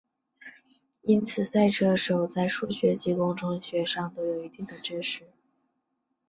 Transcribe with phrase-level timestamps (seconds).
[1.03, 5.27] 因此赛车手在数学及工程学上都有一定的知识。